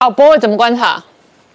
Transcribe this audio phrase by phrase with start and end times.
[0.00, 1.02] 好，博伟怎么观察？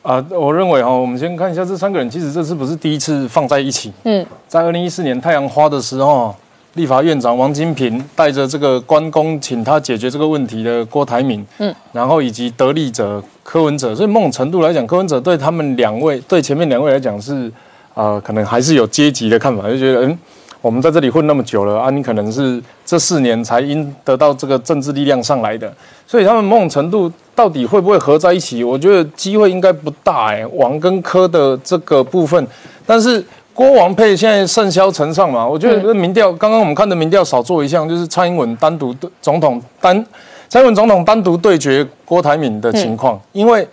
[0.00, 3.92] 啊，我认为哈，我们先看一下这三个人，其实这次不是第一次放在一起。
[4.04, 6.34] 嗯，在二零一四年太阳花的时候，
[6.72, 17.52] 立法院长王金平带着这个关公请他解决这个问题的郭台铭，嗯，然后以及得利者柯文哲，所以某种程度来讲，柯文哲对他们两位，对前面两位来讲是，
[17.92, 20.18] 呃，可能还是有阶级的看法，就觉得嗯。
[20.62, 25.72] 我们在这里混那么久了啊，你可能是这四年才因得到这个政治力量上来的，
[26.06, 27.10] 所以他们某种程度
[27.40, 28.62] 到底会不会合在一起？
[28.62, 30.46] 我觉得机会应该不大哎。
[30.48, 32.46] 王跟柯的这个部分，
[32.84, 40.04] 但是郭王配现在盛嚣尘上嘛，我觉得民调刚刚我们看的民调少做一项，就是蔡英文单独对总统单
[40.50, 43.66] 蔡英文总统单独对决郭台铭的情况，因为。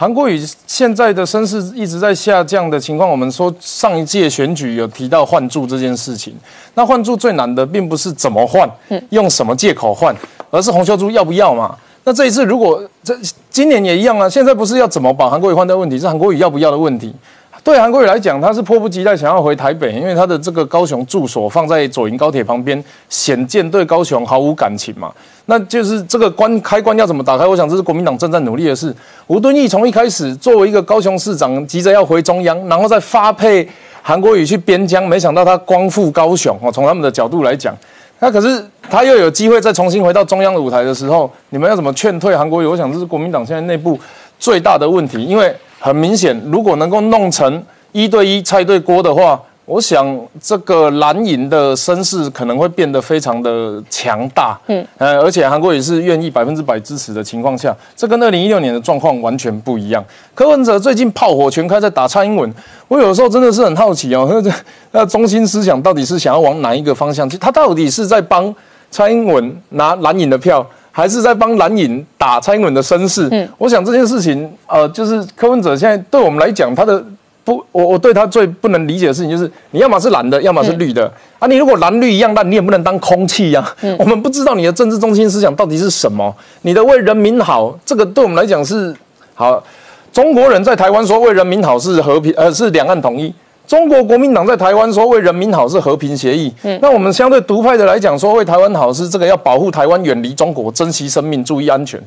[0.00, 6.32] 韩国瑜现在的声势一直在下降的情况，我们说上一届选举有提到换柱这件事情。
[6.74, 8.70] 那换柱最难的并不是怎么换，
[9.10, 10.14] 用什么借口换，
[10.52, 11.76] 而是洪秀珠要不要嘛？
[12.08, 13.14] 那这一次如果这
[13.50, 17.14] 今年也一样啊，现在不是要怎么把韩国瑜换掉问题，是韩国瑜要不要的问题。
[17.62, 25.12] 对韩国瑜来讲，他是迫不及待想要回台北，因为他的这个高雄住所放在左营高铁旁边，显见对高雄毫无感情嘛。
[25.44, 27.46] 那就是这个关开关要怎么打开？
[27.46, 28.94] 我想这是国民党正在努力的事。
[29.26, 33.68] 吴敦义从一开始作为一个高雄市长，急着要回中央，然后再发配
[34.00, 36.72] 韩国瑜去边疆，没想到他光复高雄哦。
[36.72, 37.76] 从他们的角度来讲，
[38.20, 42.66] 那可是他又有机会再重新回到中央的舞台的时候，你们要怎么劝退韩国瑜？
[42.66, 43.98] 我想这是国民党现在内部
[44.38, 45.54] 最大的问题，因为。
[45.80, 54.58] 很明显，如果能够弄成一对一拆对锅的话，我想这个蓝营的声势可能会变得非常的强大。
[54.68, 60.02] 嗯，呃，而且韩国也是愿意百分之百支持的情况下，这跟二零一六年的状况完全不一样。
[60.34, 62.50] 柯文哲最近炮火全开在打蔡英文，
[62.88, 64.54] 我有时候真的是很好奇哦，那
[64.92, 67.28] 那中心思想到底是想要往哪一个方向？
[67.28, 68.54] 去他到底是在帮
[68.90, 70.66] 蔡英文拿蓝营的票？
[70.90, 73.28] 还是在帮蓝营打蔡英文的声势。
[73.30, 77.00] 嗯，我想这件事情，呃，就是柯文哲现在对我们来讲，他的
[77.48, 81.48] 不，我我对他最不能理解的事情就是，你要么是蓝的，要么是绿的啊。
[81.48, 83.74] 你如果蓝绿一样烂，你也不能当空气呀。
[83.80, 86.30] 嗯， 我们不知道你的政治中心思想到底是什么。
[86.60, 88.94] 你的为人民好，这个对我们来讲是
[89.34, 89.64] 好。
[90.12, 93.32] 中国人在台湾说为人民好是和平，呃，是两岸统一。
[93.66, 101.98] 中国国民党在台湾说为人民好是和平协议，嗯，那我们相对独派的来讲说为台湾好是这个要保护台湾远离中国，珍惜生命，注意安全，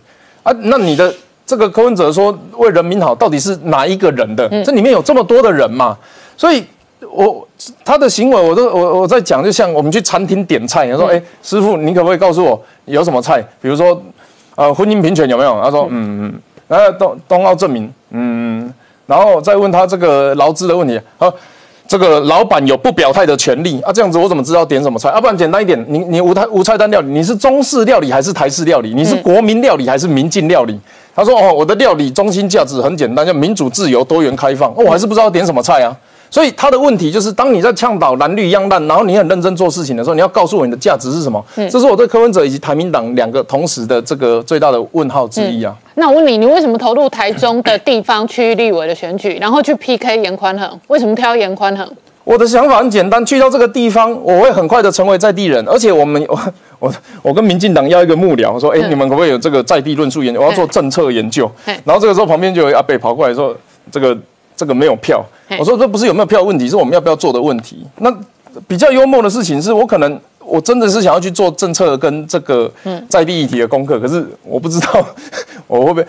[0.43, 1.11] 啊，那你的
[1.51, 4.47] 这个柯文哲说为人民好到底是哪一个人的？
[4.63, 5.97] 这里面有这么多的人嘛？
[6.37, 6.65] 所以，
[7.11, 7.45] 我
[7.83, 13.45] 他的行为我都我我在讲，就像我们去餐厅点菜，他说，哎，师傅，你可不可以告诉我有什么菜？
[13.61, 14.01] 比如说，
[14.55, 15.61] 呃，婚姻平权有没有？
[15.61, 18.73] 他说，嗯嗯，然后东东奥证明，嗯。
[19.05, 21.29] 然后再问他这个劳资的问题啊，
[21.85, 25.09] 这个老板有不表态的权利啊，这样子我怎么知道点什么菜？
[25.09, 28.93] 啊，不然简单一点，你你无菜无菜单料理，你是中式料理还是台式料理？
[28.93, 30.79] 你是国民料理还是民进料理？
[31.15, 34.73] 他说哦，我的料理中心价值很简单，叫民主、自由、多元、开放。
[34.75, 35.95] 我还是不知道点什么菜啊。
[36.29, 41.43] 所以他的问题就是，当你在倡导蓝绿一样烂，然后你很认真做事情的时候，你要告诉我你的价值是什么？
[41.69, 45.75] 这是我对柯文哲以及台民党两个同时的这个最大的问号之一啊。
[45.95, 50.79] 那我问你，你为什么投入台中的地方区域立委的选举，然后去 PK 严宽恒？
[50.87, 51.85] 为什么挑严宽恒？
[52.23, 56.39] 我的想法很简单，去到这个地方，我会很快的成为在地人，而且我们 我
[56.79, 60.39] 我我跟民进党要一个幕僚，我说，哎，你们可不可以有这个在地论述研究？
[60.39, 61.49] 我要做政策研究。
[61.85, 63.55] 然后这个时候旁边就有阿北跑过来说，
[63.91, 64.17] 这个。
[64.53, 65.25] 这个没有票，
[65.57, 67.83] 我说这不是有没有票问题，是我们要不要做的问题。
[67.97, 68.15] 那
[68.67, 72.71] 比较幽默的事情是我可能我真的是想要去做政策跟这个
[73.09, 75.03] 在地议题的功课，可是我不知道
[75.65, 76.05] 我会不会。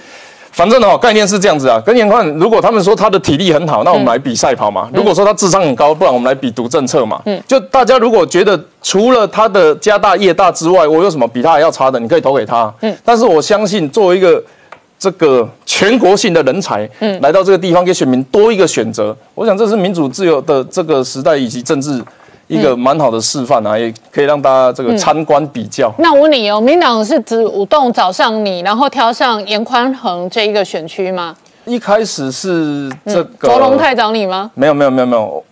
[0.53, 1.81] 反正呢，概念是这样子啊。
[1.85, 4.89] 跟严宽，如果他们说他的体力很好，那我们来比赛跑嘛。
[4.95, 7.21] 如果说他智商很高，不然我们来比读政策嘛。
[7.25, 12.73] 嗯，就大家如果觉得除了他的家大业大之外，我有什么比他还要差的，你可以投给他。
[12.83, 14.43] 嗯，但是我相信作为一个。
[15.03, 22.01] 这个全国性的人才，嗯，来到这个地方给选民多一个选择，我想这是民主自由的这个时代以及政治
[22.53, 25.93] 一个蛮好的示范啊，也可以让大家这个参观比较。
[25.99, 31.35] 那我问你哦，民党是主动找上你，然后挑上严宽恒这一个选区吗？
[31.65, 34.51] 一开始是这个卓龙太找你吗？
[34.55, 35.43] 没有没有没有没有，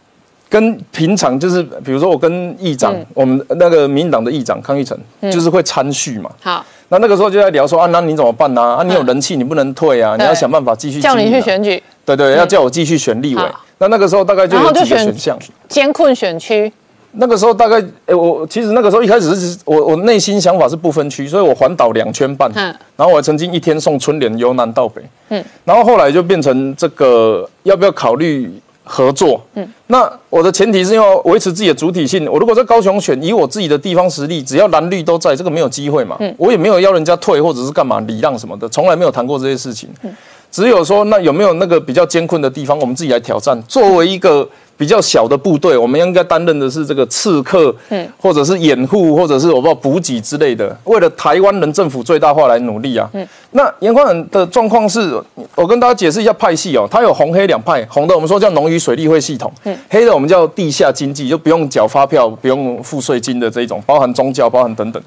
[0.49, 4.99] 跟平常就是比如说我跟议长，我们那个民党的议长康玉成，
[5.33, 6.31] 就是会参叙嘛。
[6.43, 6.65] 好。
[6.93, 8.61] 那那个时候就在聊说啊，那你怎么办呢？
[8.61, 11.01] 啊，你有人气，你不能退啊，你要想办法继续。
[11.01, 11.81] 叫你去选举。
[12.05, 13.43] 对对，要叫我继续选立委。
[13.79, 15.39] 那那个时候大概就有几个选项。
[15.69, 16.73] 监困选区。
[17.13, 22.51] 那个时候大概，哎，我其实那个时候一开始是我我内心想法是不分区，所以我环岛两圈半。
[22.55, 22.75] 嗯。
[22.97, 25.03] 然后我曾经一天送春联由南到北。
[25.31, 25.45] 嗯。
[25.65, 28.51] 然后后来就变成这个要不要考虑？
[28.83, 32.29] 合作，嗯，那我的前提是要维持自己的主体性。
[32.29, 36.17] 我如果在高雄选，以我自己的地方实力，只要蓝绿都在，这个没有机会嘛。
[36.19, 39.89] 嗯，我也没有要人家退或者是干嘛礼让什么的，从来没有谈过这些事情。
[40.03, 40.13] 嗯，
[40.51, 43.57] 只有说那有没有那个比较艰困的地方，我们自己来挑战。
[43.69, 44.49] 作为一个
[44.81, 53.07] 比较小的部队，我们应该担任的是这个刺客，嗯，或者是掩护，或者是我不知道补给之类的，为了台湾人政府最大化来努力啊。
[53.13, 55.23] 嗯，那严宽仁的状况是，
[55.55, 65.03] 我跟大家解释一下派系哦，它有红黑两派，红的我们说叫农渔水利会系统，嗯，黑的我们叫地下经济，就不用缴发票、不用付税金的这种，包含宗教、包含等等。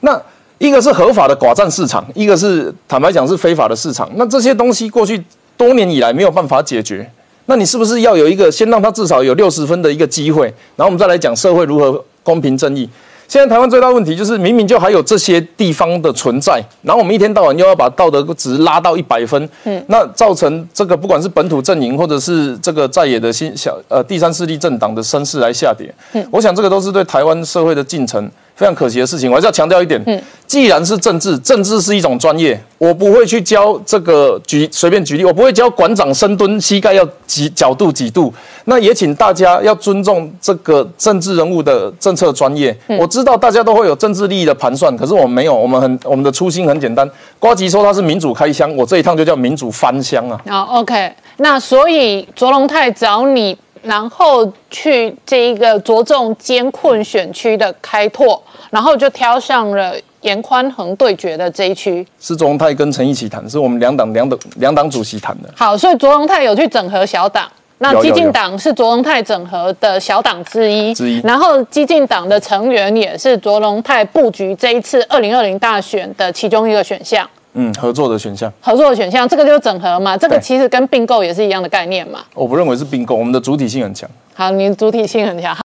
[0.00, 0.20] 那
[0.58, 4.06] 一个是合法的寡占市场，一个是坦白讲是非法的市场。
[4.16, 5.24] 那这些东西过去
[5.56, 7.10] 多年以来没有办法解决。
[7.46, 10.46] 那你是不是要有一个先让他至少有六十分的一个机会，
[10.76, 12.88] 然后我们再来讲社会如何公平正义？
[13.26, 28.30] 现在台湾最大问题就是明明就还有这些地方的存在，然后我们一天到晚又要把道德值拉到一百分，嗯，那造成这个不管是本土阵营或者是这个在野的新小呃第三势力政党的声势来下跌，嗯，我想这个都是对台湾社会的进程。
[28.56, 30.00] 非常可惜的事情，我还是要强调一点。
[30.06, 38.32] 嗯，既然是政治，政治是一种专业，我不会去教这个举随便举例，我不会教馆长深蹲膝盖要几角度几度。
[38.66, 42.76] 那也请大家要尊重这个政治人物的政策专业。
[42.98, 47.08] 我知道大家都会有政治利益的盘算，可是我们没有，我们很我们的初心很简单。
[47.40, 50.40] 瓜吉说他是民主开箱，我这一趟就叫民主翻箱啊。
[50.48, 53.58] 好，OK，那所以卓龙泰找你。
[53.84, 62.04] 然后去这一个着重艰困选区的开拓，然后就挑上了严宽恒对决的这一区。
[62.18, 65.50] 是卓荣泰跟陈毅起谈，是我们两党两党两党主席谈的。
[65.54, 67.46] 好，所以卓荣泰有去整合小党，
[67.78, 70.94] 那激进党是卓荣泰整合的小党之一。
[70.94, 71.20] 之一。
[71.20, 77.28] 然后激进党的成员也是卓荣泰布局这一次二零二零大选的其中一个选项。
[77.54, 82.24] 嗯，合作的选项，合作的选项，这个就是整合嘛，这个其实跟并购也是一样的概念嘛。
[82.34, 84.10] 我不认为是并购，我们的主体性很强。
[84.34, 85.56] 好，你主体性很强。